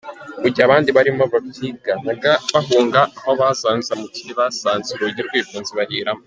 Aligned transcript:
Mu 0.41 0.47
gihe 0.53 0.63
abandi 0.67 0.89
barimo 0.97 1.23
babyiganaga 1.33 2.31
bahunga, 2.53 3.01
aho 3.19 3.31
bazanzamukiye 3.39 4.31
basanze 4.39 4.89
urugi 4.91 5.21
rwifunze 5.27 5.71
bahiramo. 5.79 6.19